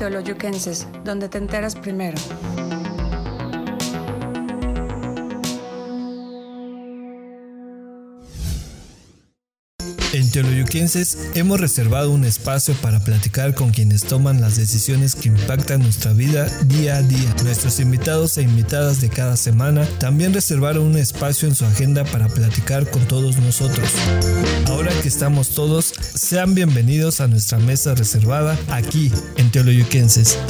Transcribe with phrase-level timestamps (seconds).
[0.00, 2.16] Teoloyuquenses, donde te enteras primero.
[10.12, 15.82] En Teoloyuquenses hemos reservado un espacio para platicar con quienes toman las decisiones que impactan
[15.82, 17.32] nuestra vida día a día.
[17.44, 22.26] Nuestros invitados e invitadas de cada semana también reservaron un espacio en su agenda para
[22.26, 23.88] platicar con todos nosotros.
[24.66, 30.40] Ahora que estamos todos, sean bienvenidos a nuestra mesa reservada aquí en Teoloyuquenses.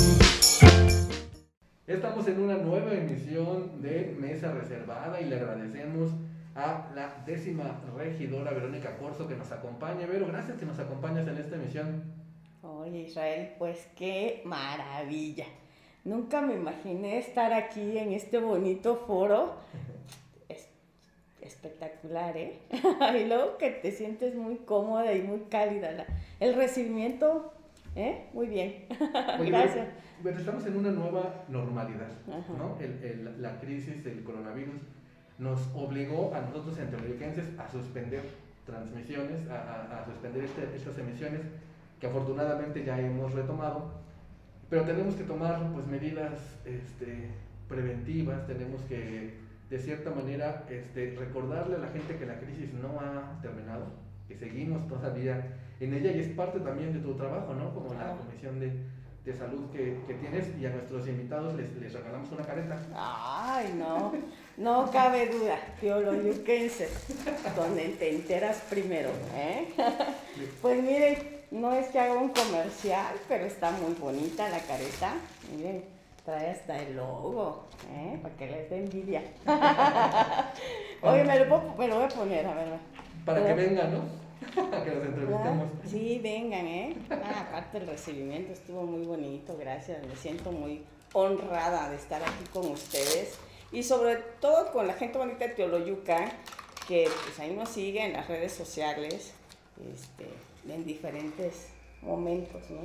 [1.87, 6.13] Estamos en una nueva emisión de Mesa Reservada y le agradecemos
[6.55, 10.07] a la décima regidora Verónica Corso que nos acompaña.
[10.07, 12.03] Vero, gracias que nos acompañas en esta emisión.
[12.63, 15.47] Oye Israel, pues qué maravilla.
[16.05, 19.55] Nunca me imaginé estar aquí en este bonito foro.
[20.49, 20.69] Es
[21.41, 22.59] espectacular, ¿eh?
[23.23, 25.91] y luego que te sientes muy cómoda y muy cálida.
[25.93, 26.07] La-
[26.39, 27.53] el recibimiento,
[27.97, 28.27] ¿eh?
[28.35, 28.85] Muy bien.
[29.41, 29.87] Oye, Gracias.
[29.87, 32.53] Vero, Vero, estamos en una nueva normalidad, Ajá.
[32.59, 32.77] ¿no?
[32.81, 34.83] El- el- la crisis del coronavirus
[35.41, 38.23] nos obligó a nosotros en Teoloyuquenses a suspender
[38.67, 41.41] transmisiones, a, a- a suspender este- estas emisiones
[41.99, 43.91] que afortunadamente ya hemos retomado,
[44.69, 46.33] pero tenemos que tomar pues medidas
[46.65, 47.31] este,
[47.69, 49.35] preventivas, tenemos que
[49.71, 53.87] de cierta manera este, recordarle a la gente que la crisis no ha terminado,
[54.29, 57.73] que seguimos todavía en ella y es parte también de tu trabajo, ¿no?
[57.75, 58.73] Como la comisión de,
[59.25, 62.79] de salud que, que tienes y a nuestros invitados les, les regalamos una careta.
[62.95, 64.13] Ay, no,
[64.61, 66.89] no cabe duda, teoloyuquense,
[67.57, 69.69] donde te enteras primero, ¿eh?
[70.63, 71.17] Pues miren,
[71.51, 75.15] no es que haga un comercial, pero está muy bonita la careta,
[75.57, 75.85] miren,
[76.25, 78.19] trae hasta el logo, ¿eh?
[78.23, 79.23] Para que les dé envidia.
[81.03, 82.69] Oye, me lo, puedo- me lo voy a poner, a ver.
[83.25, 84.21] Para que vengan, ¿no?
[84.77, 85.67] A que los entrevistemos.
[85.71, 86.97] Ah, Sí, vengan, ¿eh?
[87.11, 90.05] Ah, aparte el recibimiento estuvo muy bonito, gracias.
[90.07, 93.39] Me siento muy honrada de estar aquí con ustedes
[93.73, 96.25] y sobre todo con la gente bonita de Teoloyuca,
[96.89, 99.33] que pues ahí nos sigue en las redes sociales,
[99.95, 100.27] este,
[100.73, 101.69] en diferentes
[102.03, 102.81] momentos, ¿no?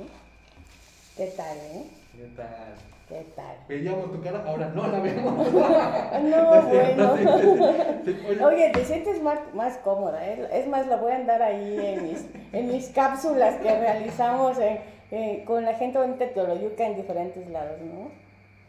[1.16, 1.84] ¿Qué tal, eh?
[2.12, 2.74] ¿Qué tal?
[3.08, 3.56] ¿Qué tal?
[3.68, 5.46] Veíamos tu cara, ahora no la vemos.
[6.22, 7.12] No, bueno.
[7.12, 10.48] Oye, Oye, te sientes más, más cómoda, ¿eh?
[10.52, 14.80] Es más, la voy a andar ahí en mis, en mis cápsulas que realizamos en-
[15.10, 18.10] en- con la gente bonita de Teoloyuca en diferentes lados, ¿no?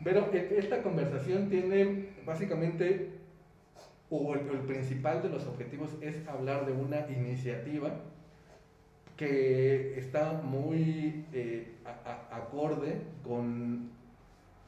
[0.03, 3.09] Pero e- esta conversación tiene básicamente,
[4.09, 7.91] o el, principal de los objetivos es hablar de una iniciativa
[9.15, 11.73] que está muy eh,
[12.31, 13.89] acorde con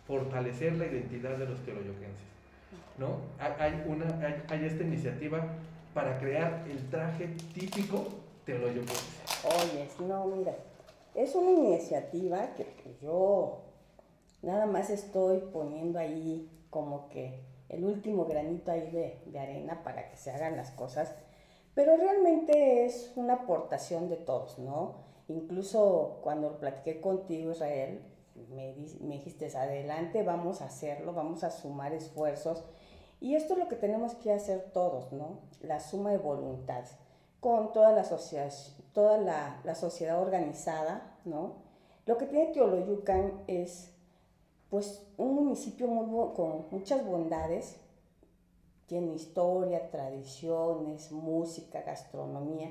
[0.08, 2.28] fortalecer la identidad de los teoloyoquenses.
[2.98, 3.18] ¿no?
[3.40, 4.06] Hay, una,
[4.50, 5.46] hay, esta iniciativa
[5.94, 8.08] para crear el traje típico
[8.46, 9.06] teoloyoquense.
[9.46, 10.56] Oye, no, mira,
[11.14, 12.66] es una iniciativa que
[13.02, 13.69] yo
[14.42, 20.10] nada más estoy poniendo ahí como que el último granito ahí de, de arena para
[20.10, 21.14] que se hagan las cosas,
[21.76, 24.96] pero realmente es una aportación de todos, ¿no?
[25.28, 28.02] Incluso cuando platiqué contigo, Israel,
[28.50, 32.64] me, me dijiste, adelante, vamos a hacerlo, vamos a sumar esfuerzos.
[33.22, 35.42] Y esto es lo que tenemos que hacer todos, ¿no?
[35.62, 36.96] La suma de voluntades
[37.40, 38.52] con toda la sociedad,
[38.94, 41.58] toda la, la sociedad organizada, ¿no?
[42.06, 43.94] Lo que tiene Teoloyucan es,
[44.70, 45.88] pues, un municipio
[46.36, 47.78] con muchas bondades,
[48.88, 52.70] tiene historia, tradiciones, música, gastronomía,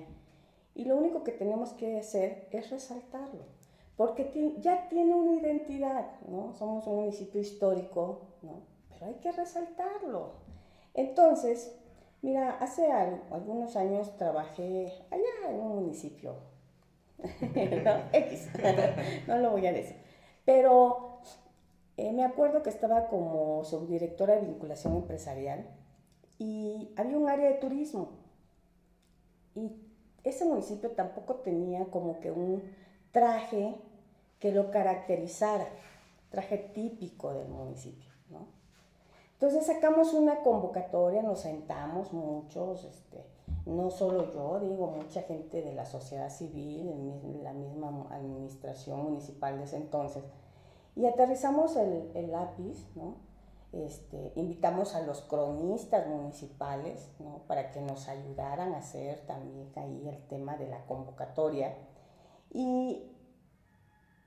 [0.75, 3.45] y lo único que tenemos que hacer es resaltarlo,
[3.97, 6.55] porque ya tiene una identidad, ¿no?
[6.55, 8.63] Somos un municipio histórico, ¿no?
[8.91, 10.33] Pero hay que resaltarlo.
[10.95, 11.75] Entonces,
[12.23, 16.35] Mira, hace al- algunos años trabajé allá en un municipio,
[18.13, 18.49] X,
[19.27, 19.97] no lo voy a decir,
[20.45, 21.08] pero
[21.99, 25.67] eh, me acuerdo que estaba como subdirectora de vinculación empresarial
[26.39, 28.11] y había un área de turismo
[29.57, 29.73] y
[30.23, 32.63] ese municipio tampoco tenía como que un
[33.11, 33.75] traje
[34.39, 35.67] que lo caracterizara,
[36.31, 38.47] traje típico del municipio, ¿no?
[39.33, 43.25] Entonces sacamos una convocatoria, nos sentamos muchos, este,
[43.67, 49.65] no solo yo, digo, mucha gente de la sociedad civil, la misma administración municipal de
[49.65, 50.23] ese entonces,
[50.99, 53.15] y aterrizamos el, lápiz, ¿no?
[53.71, 57.43] Este, invitamos a los cronistas municipales, ¿no?
[57.47, 61.77] Para que nos ayudaran a hacer también ahí el tema de la convocatoria.
[62.51, 63.13] Y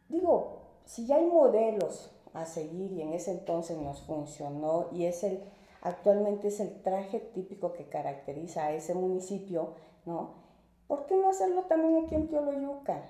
[0.07, 5.25] digo, si ya hay modelos a seguir y en ese entonces nos funcionó y es
[5.25, 5.43] el,
[5.81, 9.73] actualmente es el traje típico que caracteriza a ese municipio,
[10.05, 10.35] ¿no?
[10.87, 13.09] ¿Por qué no hacerlo también aquí en Teoloyuca?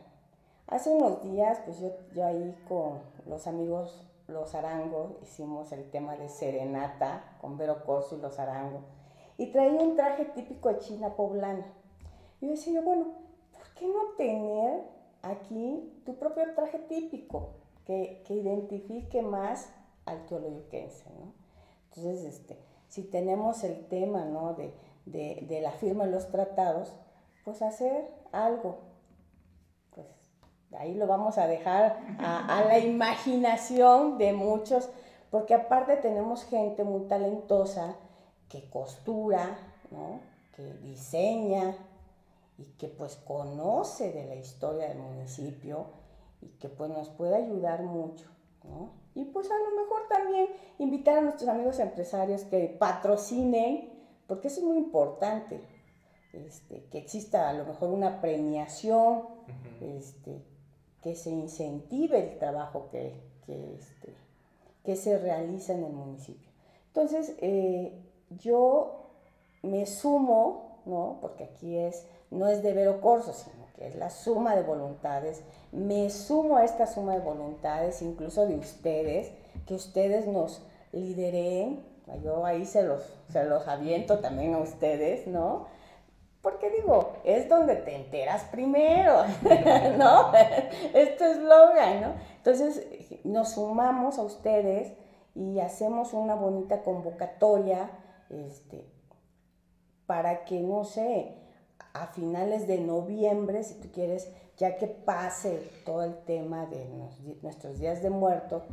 [0.71, 6.15] Hace unos días, pues yo, yo ahí con los amigos Los Arango hicimos el tema
[6.15, 8.79] de Serenata con Vero Corso y Los Arango.
[9.37, 11.65] Y traía un traje típico de China poblana.
[12.39, 13.03] Y yo decía, bueno,
[13.51, 14.83] ¿por qué no tener
[15.23, 17.49] aquí tu propio traje típico
[17.85, 19.73] que, que identifique más
[20.05, 21.33] al teoloyuquense, ¿no?
[21.89, 22.57] Entonces, este,
[22.87, 24.53] si tenemos el tema, ¿no?
[24.53, 24.73] De,
[25.05, 26.95] de, de la firma de los tratados,
[27.43, 28.90] pues hacer algo
[30.77, 34.89] ahí lo vamos a dejar a, la imaginación de muchos,
[35.29, 37.95] porque aparte tenemos gente muy talentosa
[38.49, 39.57] que costura,
[40.55, 41.75] que diseña
[42.57, 45.85] y que pues conoce de la historia del municipio
[46.41, 48.27] y que pues nos puede ayudar mucho.
[49.15, 50.47] Y pues a lo mejor también
[50.77, 53.89] invitar a nuestros amigos empresarios que patrocinen,
[54.27, 55.61] porque eso es muy importante.
[56.33, 59.23] Este, que exista a lo mejor una premiación,
[59.81, 60.41] este,
[61.01, 63.13] que se incentive el trabajo que,
[63.45, 64.13] que, este,
[64.83, 66.49] que se realiza en el municipio.
[66.87, 67.93] Entonces, eh,
[68.41, 69.07] yo
[69.63, 71.17] me sumo, ¿no?
[71.21, 75.41] porque aquí es, no es de Vero Corso, sino que es la suma de voluntades,
[75.71, 79.31] me sumo a esta suma de voluntades, incluso de ustedes,
[79.65, 80.61] que ustedes nos
[80.91, 81.83] lideren,
[82.23, 83.01] yo ahí se los,
[83.31, 85.67] se los aviento también a ustedes, ¿no?
[86.41, 89.25] Porque digo, es donde te enteras primero,
[89.97, 90.33] ¿no?
[90.93, 92.13] Esto es eslogan, ¿no?
[92.37, 92.87] Entonces
[93.23, 94.93] nos sumamos a ustedes
[95.35, 97.91] y hacemos una bonita convocatoria
[98.29, 98.89] este,
[100.07, 101.35] para que, no sé,
[101.93, 106.85] a finales de noviembre, si tú quieres, ya que pase todo el tema de
[107.43, 108.63] nuestros días de muerto,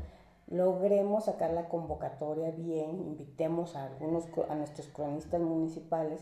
[0.47, 6.21] logremos sacar la convocatoria bien, invitemos a algunos a nuestros cronistas municipales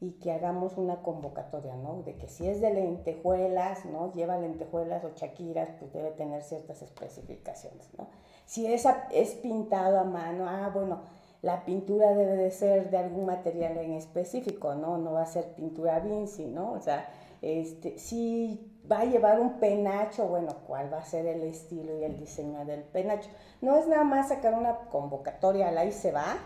[0.00, 2.02] y que hagamos una convocatoria, ¿no?
[2.02, 4.12] De que si es de lentejuelas, ¿no?
[4.12, 8.08] Lleva lentejuelas o chaquiras, pues debe tener ciertas especificaciones, ¿no?
[8.46, 11.00] Si es, es pintado a mano, ah, bueno,
[11.42, 14.98] la pintura debe de ser de algún material en específico, ¿no?
[14.98, 16.72] No va a ser pintura Vinci, ¿no?
[16.72, 17.08] O sea,
[17.42, 22.04] este, si va a llevar un penacho, bueno, ¿cuál va a ser el estilo y
[22.04, 23.30] el diseño del penacho?
[23.60, 26.38] No es nada más sacar una convocatoria, ahí se va,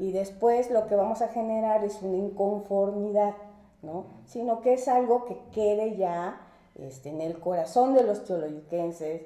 [0.00, 3.34] y después lo que vamos a generar es una inconformidad,
[3.82, 4.06] ¿no?
[4.24, 6.40] Sino que es algo que quede ya
[6.74, 9.20] este, en el corazón de los teoloyuquenses,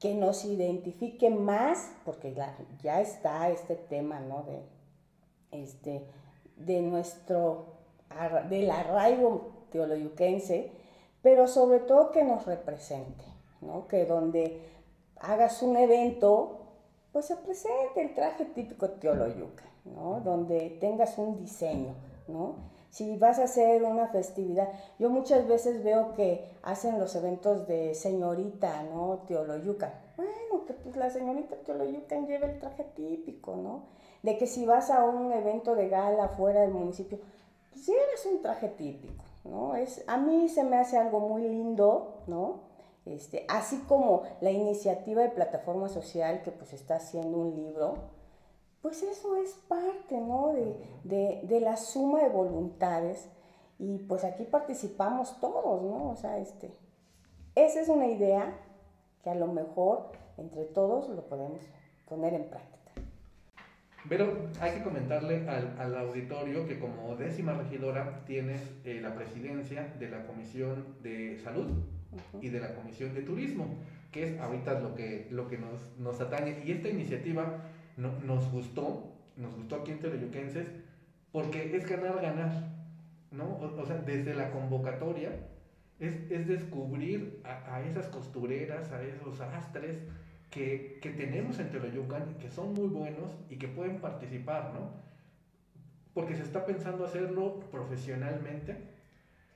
[0.00, 4.44] que nos identifique más, porque ya, está este tema, ¿no?
[4.44, 4.62] De,
[5.62, 6.06] este,
[6.56, 7.66] de nuestro,
[8.48, 10.72] del arraigo teoloyuquense,
[11.20, 13.24] pero sobre todo que nos represente,
[13.60, 13.86] ¿no?
[13.88, 14.62] Que donde
[15.16, 16.60] hagas un evento,
[17.12, 19.67] pues se presente el traje típico teoloyuca.
[20.24, 21.94] Donde tengas un diseño,
[22.26, 22.56] ¿no?
[22.90, 24.68] Si vas a hacer una festividad,
[24.98, 29.24] yo muchas veces veo que hacen los eventos de señorita, ¿no?
[29.26, 29.92] Teoloyucan.
[30.16, 33.82] Bueno, que pues la señorita Teoloyucan lleve el traje típico, ¿no?
[34.22, 37.18] De que si vas a un evento de gala fuera del municipio,
[37.70, 39.76] pues lleves un traje típico, ¿no?
[39.76, 42.60] Es, a mí se me hace algo muy lindo, ¿no?
[43.04, 47.94] Este, así como la iniciativa de plataforma social que pues está haciendo un libro,
[48.82, 50.52] pues eso es parte, ¿no?
[51.04, 53.28] De, la suma de voluntades
[53.78, 56.10] y pues aquí participamos todos, ¿no?
[56.10, 56.70] O sea, este,
[57.54, 58.56] esa es una idea
[59.22, 61.60] que a lo mejor entre todos lo podemos
[62.08, 62.78] poner en práctica.
[64.08, 70.08] Pero hay que comentarle al, auditorio que como décima regidora tienes eh, la presidencia de
[70.08, 71.66] la Comisión de Salud
[72.40, 73.66] y de la Comisión de Turismo,
[74.12, 76.62] que es ahorita lo que, lo que nos, nos atañe.
[76.64, 77.64] Y esta iniciativa
[77.98, 80.68] no, nos gustó, nos gustó aquí en Teroyuquenses,
[81.32, 82.52] porque es ganar, ganar,
[83.32, 83.58] ¿no?
[83.58, 85.30] O, sea, desde la convocatoria
[85.98, 89.98] es, es descubrir a, a, esas costureras, a esos astres
[90.48, 94.92] que, que tenemos en Teroyucan, que son muy buenos y que pueden participar, ¿no?
[96.14, 98.76] Porque se está pensando hacerlo profesionalmente,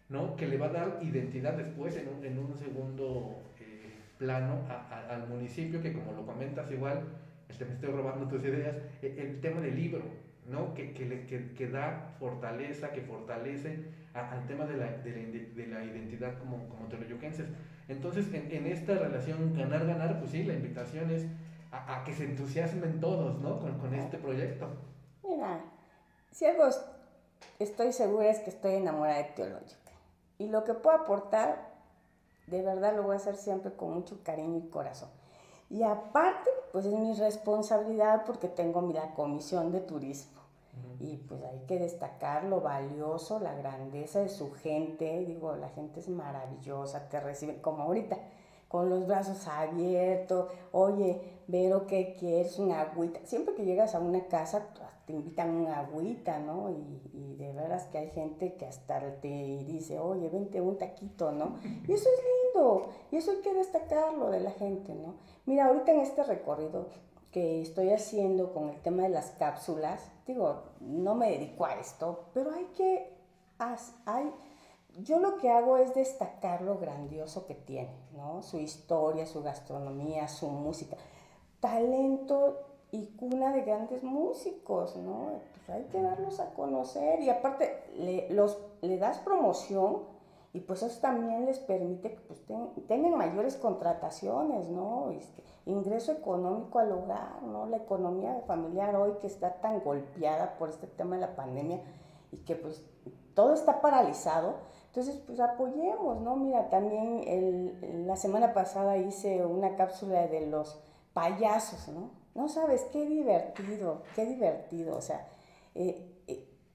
[0.08, 0.34] ¿no?
[0.34, 4.66] Que le va a dar identidad después en un, en un segundo eh, plano
[5.08, 7.04] al municipio, que como lo comentas igual,
[7.52, 10.02] este, me estoy robando tus ideas, e, el, tema del libro,
[10.48, 10.74] ¿no?
[10.74, 16.68] Que, que, que, da fortaleza, que fortalece al tema de la, de la, identidad como,
[16.68, 17.46] como teoloyuquenses.
[17.88, 21.26] Entonces, en, en, esta relación ganar-ganar, pues sí, la invitación es
[21.70, 23.60] a, a que se entusiasmen todos, ¿no?
[23.60, 24.68] Con, con, este proyecto.
[25.22, 25.60] Mira,
[26.30, 26.64] si algo
[27.58, 29.92] estoy segura es que estoy enamorada de Teológica.
[30.38, 31.70] Y lo que puedo aportar,
[32.46, 35.10] de verdad lo voy a hacer siempre con mucho cariño y corazón.
[35.72, 40.42] Y aparte, pues es mi responsabilidad porque tengo la comisión de turismo.
[41.00, 45.24] Y pues hay que destacar lo valioso, la grandeza de su gente.
[45.24, 48.18] Digo, la gente es maravillosa, te reciben como ahorita.
[48.68, 52.58] con los brazos abiertos, oye, Vero, ¿qué quieres?
[52.58, 53.20] Una agüita.
[53.24, 54.68] Siempre que llegas a una casa,
[55.06, 56.70] te invitan una agüita, ¿no?
[56.70, 59.28] Y, y, de veras que hay gente que hasta te
[59.66, 61.58] dice, oye, vente un taquito, ¿no?
[61.86, 62.24] Y eso es
[62.54, 65.16] lindo, y eso hay que destacarlo de la gente, ¿no?
[65.44, 66.86] Mira, ahorita en este recorrido
[67.32, 72.26] que estoy haciendo con el tema de las cápsulas, digo, no me dedico a esto,
[72.32, 73.12] pero hay que,
[73.58, 74.32] hay,
[74.98, 78.42] yo lo que hago es destacar lo grandioso que tiene, ¿no?
[78.42, 80.96] Su historia, su gastronomía, su música,
[81.60, 82.60] talento
[82.92, 85.40] y cuna de grandes músicos, ¿no?
[85.66, 90.02] Pues hay que darlos a conocer y aparte le, los, le das promoción
[90.54, 92.40] y pues eso también les permite que pues,
[92.86, 95.10] tengan mayores contrataciones, ¿no?
[95.10, 97.66] Este, ingreso económico al hogar, ¿no?
[97.66, 101.80] La economía familiar hoy que está tan golpeada por este tema de la pandemia
[102.32, 102.84] y que pues
[103.34, 104.56] todo está paralizado,
[104.88, 106.36] entonces pues apoyemos, ¿no?
[106.36, 110.82] Mira, también la semana pasada hice una cápsula de los
[111.14, 112.10] payasos, ¿no?
[112.34, 115.26] No sabes, qué divertido, qué divertido, o sea,
[115.74, 116.11] eh,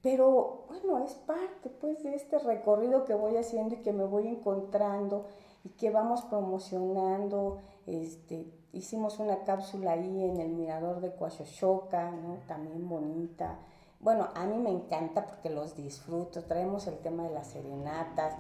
[0.02, 4.28] pero bueno, es parte pues de este recorrido que voy haciendo y que me voy
[4.28, 5.26] encontrando
[5.64, 12.38] y que vamos promocionando, este, hicimos una cápsula ahí en el mirador de Coachochoca, ¿no?
[12.48, 13.60] También bonita.
[14.00, 18.36] Bueno, a mí me encanta porque los disfruto, traemos el tema de las serenatas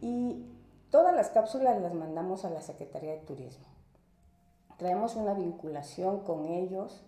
[0.00, 0.46] y
[0.90, 3.66] todas las cápsulas las mandamos a la Secretaría de Turismo.
[4.78, 7.04] Traemos una vinculación con ellos,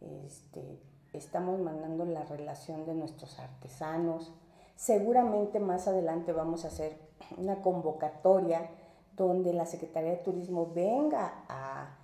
[0.00, 0.78] este,
[1.12, 4.32] estamos mandando la relación de nuestros artesanos.
[4.76, 6.96] Seguramente más adelante vamos a hacer
[7.36, 8.70] una convocatoria
[9.16, 11.96] donde la Secretaría de Turismo venga a,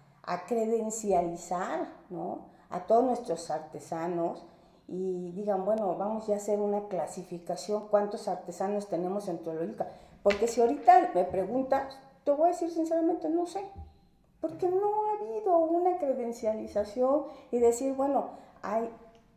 [0.48, 1.86] credencializar
[2.68, 4.44] a todos nuestros artesanos
[4.88, 9.86] y digan, bueno, vamos ya a hacer una clasificación, cuántos artesanos tenemos en Teológica.
[10.22, 13.64] Porque si ahorita me preguntas, te voy a decir sinceramente, no sé.
[14.40, 18.30] Porque no ha habido una credencialización y decir, bueno,
[18.72, 18.90] hay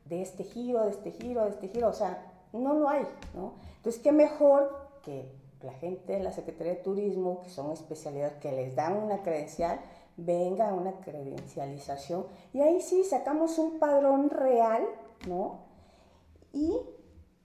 [0.05, 3.05] de este giro, de este giro, de este giro, o sea, no lo hay,
[3.35, 3.53] ¿no?
[3.77, 5.31] Entonces, qué mejor que
[5.61, 9.79] la gente de la Secretaría de Turismo, que son especialidades que les dan una credencial,
[10.17, 14.83] venga a una credencialización y ahí sí sacamos un padrón real,
[15.27, 15.59] ¿no?
[16.51, 16.77] Y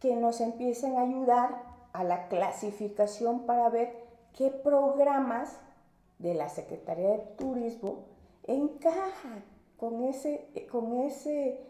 [0.00, 1.62] que nos empiecen a ayudar
[1.92, 3.94] a la clasificación para ver
[4.32, 5.56] qué programas
[6.18, 8.04] de la Secretaría de Turismo
[8.46, 9.44] encajan
[9.76, 11.60] con ese, con ese,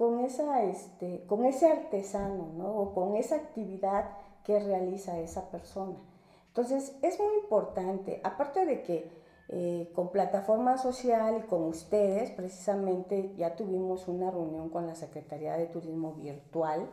[0.00, 2.74] con esa, este, con ese artesano, ¿no?
[2.74, 4.08] O con esa actividad
[4.44, 5.98] que realiza esa persona.
[6.46, 9.10] Entonces, es muy importante, aparte de que
[9.50, 15.58] eh, con plataforma social y con ustedes, precisamente ya tuvimos una reunión con la Secretaría
[15.58, 16.88] de Turismo Virtual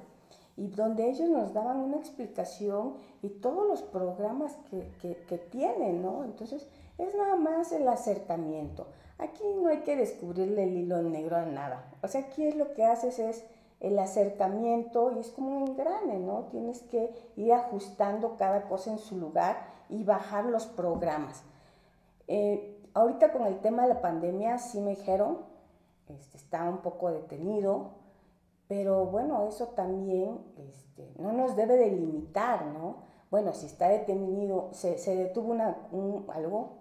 [0.57, 6.01] y donde ellos nos daban una explicación y todos los programas que, que, que tienen,
[6.01, 6.25] ¿no?
[6.25, 8.87] Entonces, es nada más el acercamiento.
[9.19, 11.91] Aquí no hay que descubrirle el hilo negro a nada.
[12.03, 13.43] O sea, aquí lo que haces es
[13.79, 16.45] el acercamiento y es como un engrane, ¿no?
[16.51, 19.57] Tienes que ir ajustando cada cosa en su lugar
[19.89, 21.43] y bajar los programas.
[22.27, 25.39] Eh, ahorita con el tema de la pandemia sí me dijeron,
[26.07, 27.91] este, está un poco detenido,
[28.67, 32.97] pero bueno, eso también este, no nos debe de limitar, ¿no?
[33.29, 35.77] Bueno, si está detenido, se, se detuvo una,
[36.33, 36.77] algo,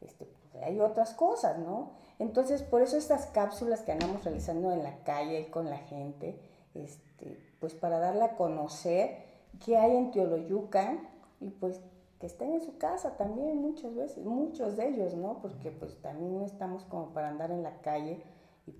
[0.00, 0.28] este,
[0.62, 1.92] hay otras cosas, ¿no?
[2.18, 6.40] Entonces, por eso estas cápsulas que andamos realizando en la calle y con la gente,
[6.74, 9.24] este, pues para darle a conocer
[9.64, 11.08] qué hay en Teoloyucan
[11.40, 11.80] y pues
[12.20, 15.40] que estén en su casa también muchas veces, muchos de ellos, ¿no?
[15.42, 18.22] Porque pues también no estamos como para andar en la calle
[18.66, 18.74] y,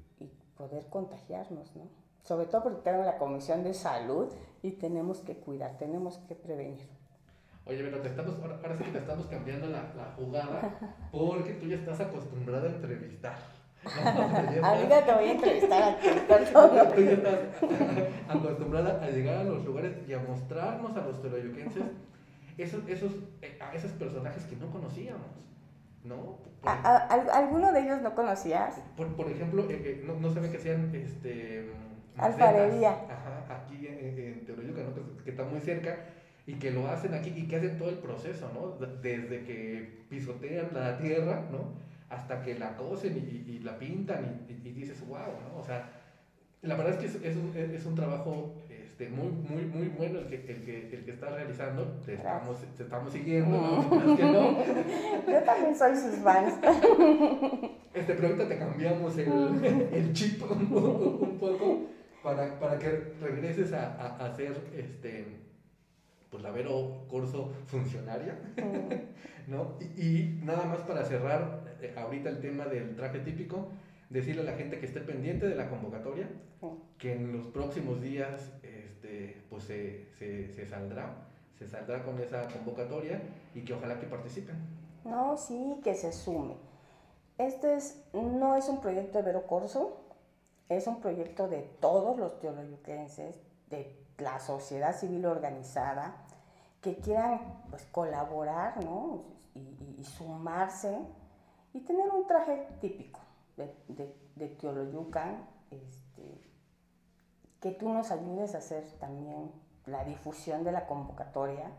[0.57, 1.83] poder contagiarnos, ¿no?
[2.23, 6.89] Sobre todo porque tenemos la Comisión de Salud y tenemos que cuidar, tenemos que prevenir.
[7.67, 10.79] Oye, pero te estamos, ahora, sí que te estamos cambiando la, la jugada
[11.11, 13.37] porque tú ya estás acostumbrada a entrevistar.
[14.63, 16.09] Amiga, te voy a entrevistar a ti,
[16.95, 17.41] Tú ya estás
[18.29, 21.85] acostumbrada a llegar a los lugares y a mostrarnos a los teroyuquenses
[22.57, 25.27] esos, esos, eh, a esos personajes que no conocíamos,
[26.05, 26.39] ¿no?
[26.63, 28.81] ¿Alguno de ellos no conocías?
[28.97, 31.71] Por, por ejemplo, eh, eh, no, no saben que sean este,
[32.17, 32.91] alfarería.
[32.91, 35.25] Ajá, aquí en, en Teoroyuca, ¿no?
[35.25, 35.97] que, está muy cerca
[36.47, 38.87] y que lo hacen aquí y que hacen todo el proceso, ¿no?
[39.03, 41.75] Desde que pisotean la tierra, ¿no?
[42.09, 45.59] Hasta que la cosen y, y la pintan y, y, dices, wow, ¿no?
[45.59, 45.91] O sea,
[46.63, 50.21] la verdad es que es, es, un, es un trabajo este, muy, muy, muy bueno
[50.21, 51.85] el que, el que, el que está realizando.
[52.07, 54.07] Te estamos, te estamos siguiendo, ¿no?
[55.29, 56.55] Yo también soy sus fans.
[57.97, 61.87] Este, pero ahorita te cambiamos el, el chip un, poco
[62.23, 62.91] para, para que
[63.23, 65.46] regreses a, a, hacer este
[66.37, 68.39] pues la Vero Corso funcionaria,
[69.47, 69.79] ¿no?
[69.97, 73.71] Y, nada más para cerrar eh, ahorita el tema del traje típico,
[74.11, 76.29] decirle a la gente que esté pendiente de la convocatoria,
[76.99, 81.27] que en los próximos días este, pues se, se, se, saldrá,
[81.59, 83.23] se saldrá con esa convocatoria
[83.55, 84.57] y que ojalá que participen.
[85.07, 86.57] No, sí, que se sume.
[87.39, 90.03] Este es, no es un proyecto de Vero Corso,
[90.69, 93.41] es un proyecto de todos los teoloyuquenses,
[93.71, 96.26] de la sociedad civil organizada,
[96.87, 99.25] que quieran pues, colaborar ¿no?
[99.55, 100.97] y, sumarse
[101.73, 103.19] y tener un traje típico
[103.57, 106.41] de, de, de Teoloyucan, este,
[107.61, 109.51] que tú nos ayudes a hacer también
[109.87, 111.73] la difusión de la convocatoria.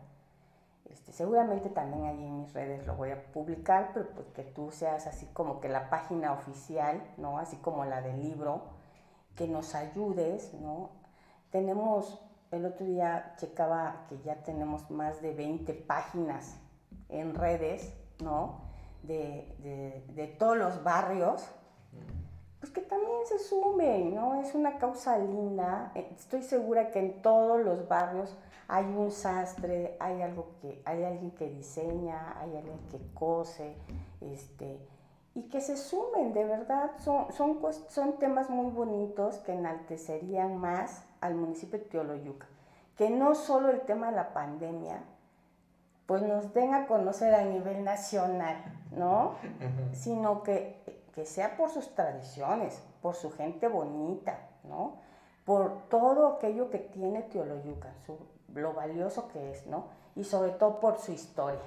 [0.84, 4.70] Este, seguramente también ahí en mis redes lo voy a publicar, pero pues que tú
[4.70, 7.38] seas así como que la página oficial, ¿no?
[7.38, 8.64] Así como la del libro,
[9.36, 10.90] que nos ayudes, ¿no?
[11.50, 16.56] Tenemos, el otro día checaba que ya tenemos más de 20 páginas
[17.08, 18.60] en redes, ¿no?
[19.02, 21.48] De, de, de todos los barrios,
[22.60, 24.40] pues que también se sumen, ¿no?
[24.40, 25.92] Es una causa linda.
[25.94, 28.36] Eh, estoy segura que en todos los barrios
[28.66, 33.76] hay un sastre, hay algo que, hay alguien que diseña, hay alguien que cose,
[34.20, 34.78] este,
[35.38, 41.04] y que se sumen, de verdad, son, son, son temas muy bonitos que enaltecerían más
[41.20, 42.48] al municipio de Teoloyuca.
[42.96, 45.00] Que no solo el tema de la pandemia,
[46.06, 48.56] pues nos den a conocer a nivel nacional,
[48.90, 49.36] ¿no?
[49.92, 54.96] Sino que, que sea por sus tradiciones, por su gente bonita, ¿no?
[55.44, 57.94] Por todo aquello que tiene Teoloyuca,
[58.54, 59.84] lo valioso que es, ¿no?
[60.16, 61.60] Y sobre todo por su historia.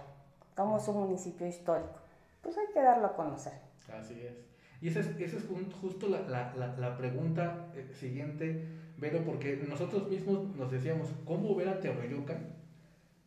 [0.58, 2.01] Somos un municipio histórico
[2.42, 3.54] pues hay que darlo a conocer.
[3.92, 4.52] Así es.
[4.82, 5.46] Y esa es, esa es
[5.80, 8.66] justo la, la, la, pregunta eh, siguiente,
[8.98, 12.56] Vero, porque nosotros mismos nos decíamos, ¿cómo ver a Teoyoyucan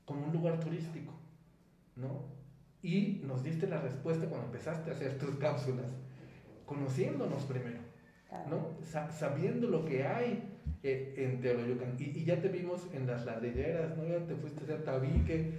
[0.05, 1.13] como un lugar turístico?
[1.97, 2.25] ¿No?
[2.83, 5.87] Y nos diste la respuesta cuando empezaste a hacer tus cápsulas,
[6.67, 7.79] conociéndonos primero,
[8.51, 8.71] ¿no?
[9.11, 10.43] sabiendo lo que hay
[10.83, 11.97] eh, en Teoloyucan.
[11.99, 14.07] Y, y, ya te vimos en las ladrilleras, ¿no?
[14.07, 15.53] Ya te fuiste a hacer tabique,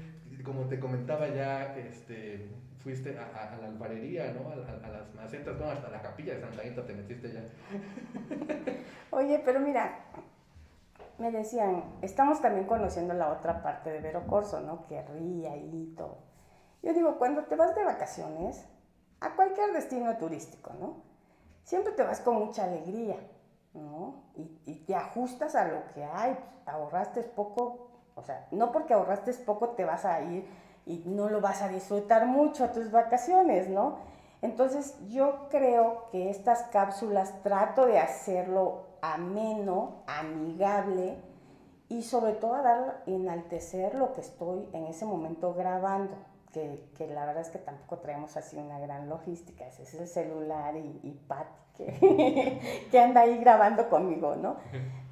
[0.43, 2.47] como te comentaba ya, este,
[2.85, 4.51] fuiste a, la alfarería, ¿no?
[4.51, 4.55] A,
[4.87, 7.41] las macetas, no, hasta la capilla de Santa Rita te metiste ya.
[9.09, 10.05] Oye, pero mira,
[11.17, 14.85] me decían, estamos también conociendo la otra parte de Vero Corso, ¿no?
[14.85, 16.19] Que ría y todo.
[16.83, 18.63] Yo digo, cuando te vas de vacaciones,
[19.19, 21.01] a cualquier destino turístico, ¿no?
[21.63, 23.17] Siempre te vas con mucha alegría,
[23.73, 24.25] ¿no?
[24.35, 29.33] Y, y te ajustas a lo que hay, ahorraste poco, o sea, no porque ahorraste
[29.43, 30.45] poco te vas a ir
[30.85, 33.97] y no lo vas a disfrutar mucho a tus vacaciones, ¿no?
[34.41, 41.17] Entonces yo creo que estas cápsulas trato de hacerlo ameno, amigable
[41.89, 46.15] y sobre todo a dar, enaltecer lo que estoy en ese momento grabando,
[46.51, 50.07] que, que la verdad es que tampoco traemos así una gran logística, ese es el
[50.07, 52.59] celular y, y Pat que,
[52.91, 54.57] que anda ahí grabando conmigo, ¿no?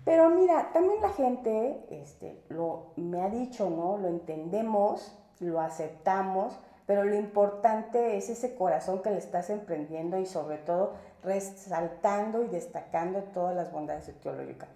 [0.06, 3.98] Pero mira, también la gente este, lo, me ha dicho, ¿no?
[3.98, 10.26] Lo entendemos, lo aceptamos, pero lo importante es ese corazón que le estás emprendiendo y
[10.26, 10.94] sobre todo
[11.24, 14.68] resaltando y destacando todas las bondades de Teológica.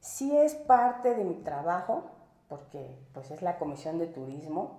[0.00, 2.04] Sí es parte de mi trabajo,
[2.48, 4.78] porque pues es la comisión de turismo,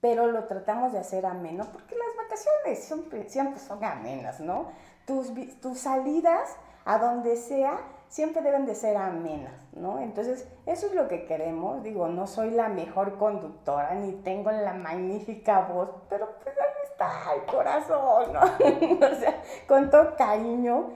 [0.00, 4.68] pero lo tratamos de hacer ameno, porque las vacaciones siempre, siempre son amenas, ¿no?
[5.06, 10.00] Tus, tus salidas a donde sea siempre deben de ser amenas, ¿no?
[10.00, 11.82] Entonces, eso es lo que queremos.
[11.82, 17.34] Digo, no soy la mejor conductora, ni tengo la magnífica voz, pero pues ahí está
[17.34, 18.40] el corazón, ¿no?
[19.06, 20.90] o sea, con todo cariño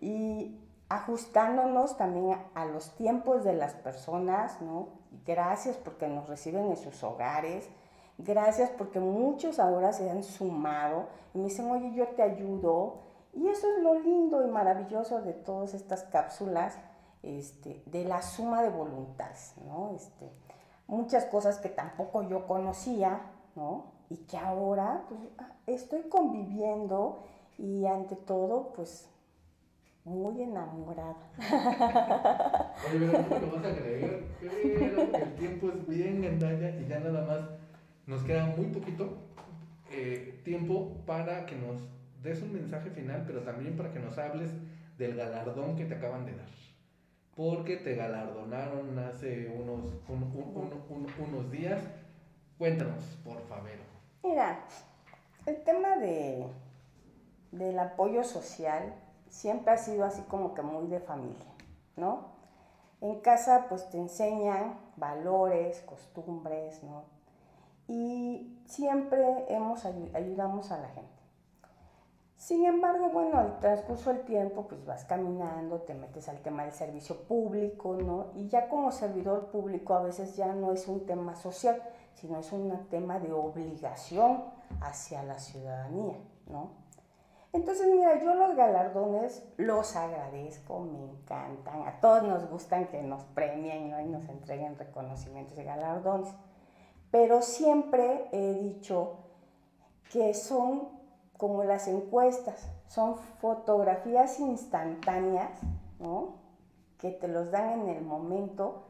[0.00, 4.88] y ajustándonos también a, los tiempos de las personas, ¿no?
[5.26, 7.68] Gracias porque nos reciben en sus hogares.
[8.18, 13.48] Gracias porque muchos ahora se han sumado y me dicen, oye, yo te ayudo, y
[13.48, 16.78] eso es lo lindo y maravilloso de todas estas cápsulas,
[17.22, 19.92] este, de la suma de voluntades, ¿no?
[19.94, 20.30] Este,
[20.86, 23.20] muchas cosas que tampoco yo conocía,
[23.54, 23.92] ¿no?
[24.10, 25.20] Y que ahora pues,
[25.66, 27.24] estoy conviviendo
[27.58, 29.08] y ante todo, pues,
[30.04, 31.16] muy enamorada.
[32.90, 36.98] Oye, pero no lo vas a creer, pero el tiempo es bien gandalla y ya
[37.00, 37.40] nada más
[38.06, 39.18] nos queda muy poquito
[39.90, 41.82] eh, tiempo para que nos
[42.22, 44.50] des un mensaje final, pero también para que nos hables
[44.98, 46.48] del galardón que te acaban de dar.
[47.36, 51.80] Porque te galardonaron hace unos, unos días.
[52.58, 53.70] Cuéntanos, por favor.
[54.24, 54.64] Mira,
[55.46, 56.46] el tema de,
[57.52, 58.94] del apoyo social
[59.28, 61.46] siempre ha sido así como que muy de familia,
[61.96, 62.32] ¿no?
[63.00, 67.04] En casa pues te enseñan valores, costumbres, ¿no?
[67.86, 71.17] Y siempre hemos, ayudamos a la gente.
[72.38, 76.72] Sin embargo, bueno, al transcurso del tiempo, pues vas caminando, te metes al tema del
[76.72, 78.28] servicio público, ¿no?
[78.36, 81.82] Y ya como servidor público a veces ya no es un tema social,
[82.14, 84.44] sino es un tema de obligación
[84.80, 86.70] hacia la ciudadanía, ¿no?
[87.52, 93.24] Entonces, mira, yo los galardones los agradezco, me encantan, a todos nos gustan que nos
[93.24, 96.32] premien y nos entreguen reconocimientos y galardones,
[97.10, 99.24] pero siempre he dicho
[100.12, 100.97] que son
[101.38, 105.50] como las encuestas, son fotografías instantáneas,
[106.00, 106.34] ¿no?
[106.98, 108.82] Que te los dan en el momento,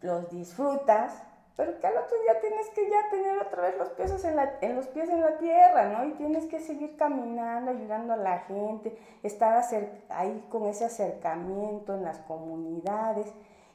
[0.00, 1.12] los disfrutas,
[1.56, 4.58] pero que al otro día tienes que ya tener otra vez los pies en la,
[4.60, 6.06] en los pies en la tierra, ¿no?
[6.06, 9.60] Y tienes que seguir caminando, ayudando a la gente, estar
[10.08, 13.26] ahí con ese acercamiento en las comunidades.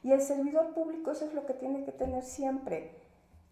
[0.02, 3.07] Y el servidor público eso es lo que tiene que tener siempre.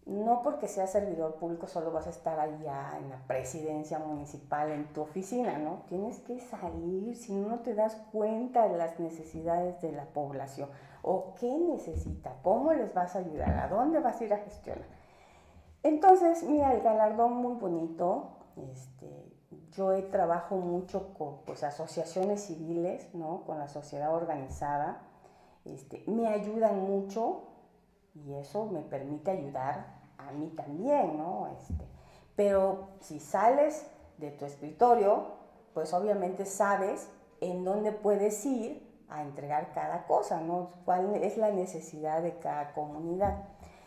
[0.06, 4.92] No porque sea servidor público solo vas a estar allá en la presidencia municipal, en
[4.92, 5.82] tu oficina, ¿no?
[5.88, 10.70] Tienes que salir, si no, no te das cuenta de las necesidades de la población
[11.02, 14.86] o qué necesita, cómo les vas a ayudar, a dónde vas a ir a gestionar.
[15.82, 18.30] Entonces, mira, el galardón muy bonito.
[18.56, 19.32] Este,
[19.72, 23.44] yo he trabajo mucho con pues, asociaciones civiles, ¿no?
[23.44, 25.02] con la sociedad organizada.
[25.64, 27.42] Este, me ayudan mucho
[28.14, 29.95] y eso me permite ayudar
[30.28, 31.48] a mí también, ¿no?
[31.48, 31.84] Este,
[32.34, 33.86] pero si sales
[34.18, 35.36] de tu escritorio,
[35.74, 37.08] pues obviamente sabes
[37.40, 40.70] en dónde puedes ir a entregar cada cosa, ¿no?
[40.84, 43.44] ¿Cuál es la necesidad de cada comunidad?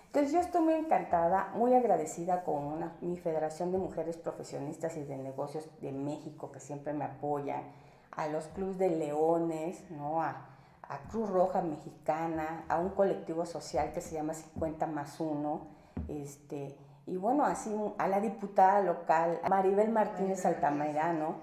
[0.07, 5.03] Entonces yo estoy muy encantada, muy agradecida con una, mi Federación de Mujeres Profesionistas y
[5.03, 7.63] de Negocios de México, que siempre me apoyan,
[8.11, 10.23] a los clubes de leones, ¿no?
[10.23, 10.47] a,
[10.81, 16.75] a Cruz Roja Mexicana, a un colectivo social que se llama 50 más 1, este,
[17.05, 21.35] y bueno, así a la diputada local, Maribel Martínez Altamirano,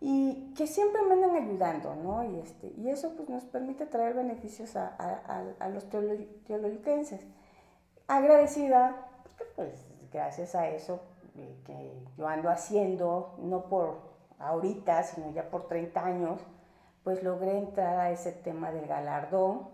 [0.00, 2.24] y que siempre me andan ayudando, ¿no?
[2.24, 7.20] Y, este, y eso pues nos permite traer beneficios a, a, a los teologiquenses.
[8.08, 11.00] Agradecida, porque pues gracias a eso
[11.36, 14.00] eh, que yo ando haciendo, no por
[14.38, 16.40] ahorita, sino ya por 30 años,
[17.04, 19.68] pues logré entrar a ese tema del galardón,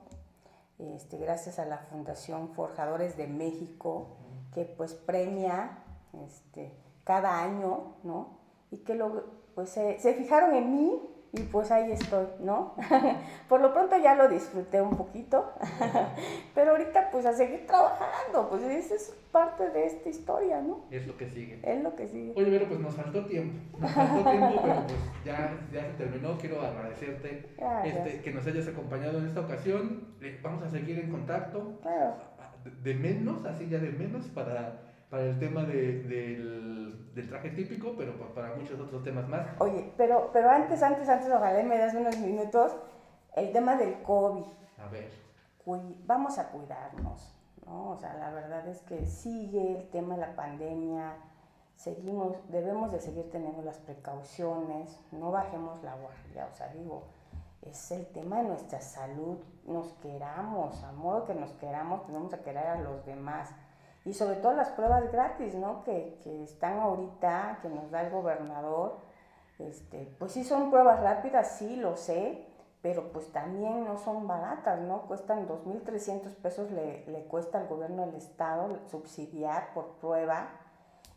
[0.79, 4.18] este, gracias a la Fundación Forjadores de México,
[4.59, 5.85] que pues premia
[6.27, 6.73] este,
[7.05, 8.41] cada año, ¿no?
[8.73, 11.01] Y que lo, pues se, fijaron en mí
[11.33, 12.75] y pues ahí estoy, ¿no?
[13.49, 15.53] Por lo pronto ya lo disfruté un poquito,
[16.57, 20.87] pero ahorita pues a seguir trabajando, pues esa es parte de esta historia, ¿no?
[20.91, 21.61] Es lo que sigue.
[21.63, 22.33] Es lo que sigue.
[22.35, 26.37] Oye, pero pues nos faltó tiempo, nos faltó tiempo, pero pues ya, ya se terminó,
[26.37, 31.79] quiero agradecerte este, que nos hayas acompañado en esta ocasión, vamos a seguir en contacto.
[31.81, 32.38] Claro.
[32.83, 37.95] De menos, así ya de menos, para para el tema de, del, del, traje típico,
[37.97, 39.47] pero para muchos otros temas más.
[39.59, 42.77] Oye, pero, pero antes, antes, antes, ojalá me das unos minutos,
[43.35, 44.45] el tema del COVID.
[44.79, 45.11] A ver.
[46.07, 47.91] vamos a cuidarnos, ¿no?
[47.91, 51.17] O sea, la verdad es que sigue el tema de la pandemia,
[51.77, 57.05] seguimos, debemos de seguir teniendo las precauciones, no bajemos la guardia, o sea, digo,
[57.63, 62.41] es el tema de nuestra salud, nos queramos, a modo que nos queramos, tenemos que
[62.41, 63.51] querer a los demás
[64.05, 65.83] y sobre todo las pruebas gratis, ¿no?
[65.85, 68.97] Que, que, están ahorita, que nos da el gobernador.
[69.59, 72.47] Este, pues sí son pruebas rápidas, sí, lo sé,
[72.81, 75.03] pero pues también no son baratas, ¿no?
[75.03, 80.49] Cuestan 2.300 pesos, le, le, cuesta al gobierno del estado subsidiar por prueba.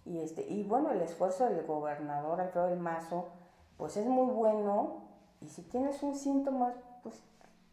[0.04, 3.30] Y, este, y bueno, el esfuerzo del gobernador Alfredo del Mazo,
[3.78, 5.11] pues es muy bueno.
[5.42, 6.74] Y si tienes un síntoma,
[7.04, 7.22] pues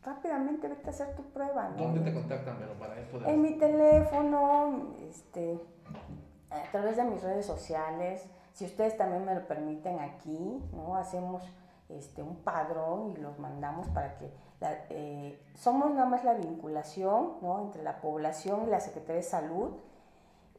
[0.02, 1.70] rápidamente vete a hacer tu prueba.
[1.76, 3.24] ¿Dónde te contactan, para esto?
[3.26, 5.60] En mi teléfono, este,
[6.50, 8.26] a través de mis redes sociales.
[8.52, 10.96] Si ustedes también me lo permiten aquí, ¿no?
[10.96, 11.42] Hacemos
[11.88, 14.30] este, un padrón y los mandamos para que
[14.90, 17.62] eh, somos nada más la vinculación ¿no?
[17.62, 19.70] entre la población y la Secretaría de Salud.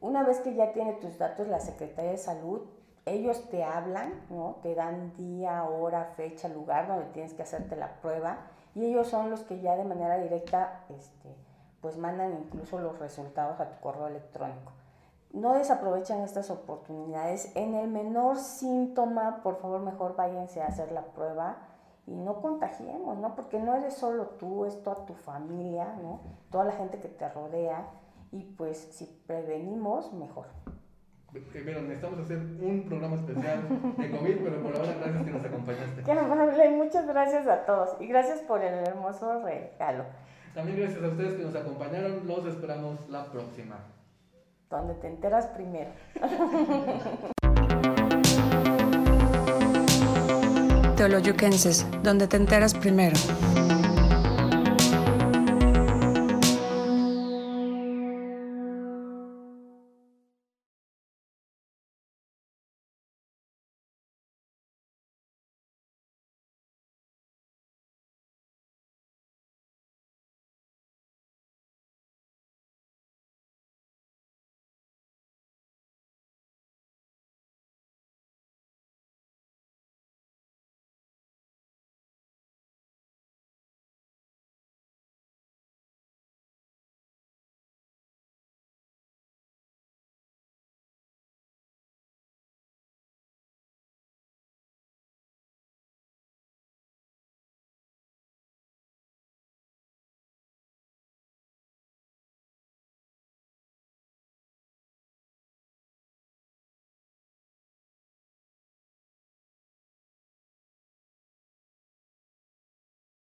[0.00, 2.62] Una vez que ya tiene tus datos la Secretaría de Salud,
[3.10, 4.56] ellos te hablan, ¿no?
[4.62, 8.38] te dan día, hora, fecha, lugar donde tienes que hacerte la prueba
[8.74, 11.34] y ellos son los que ya de manera directa este,
[11.80, 14.72] pues mandan incluso los resultados a tu correo electrónico.
[15.32, 17.54] No desaprovechen estas oportunidades.
[17.54, 21.58] En el menor síntoma, por favor, mejor váyanse a hacer la prueba
[22.06, 23.36] y no contagiemos, ¿no?
[23.36, 26.20] Porque no eres solo tú, es toda tu familia, ¿no?
[26.50, 27.88] Toda la gente que te rodea
[28.32, 30.46] y pues si prevenimos, mejor.
[31.32, 33.62] Pero necesitamos hacer un programa especial
[33.96, 36.02] de COVID, pero por ahora gracias que nos acompañaste.
[36.02, 40.04] Qué amable, muchas gracias a todos y gracias por el hermoso regalo.
[40.54, 43.76] También gracias a ustedes que nos acompañaron, los esperamos la próxima.
[44.68, 45.90] Donde te enteras primero.
[50.96, 53.16] Teoloyuquenses, donde te enteras primero.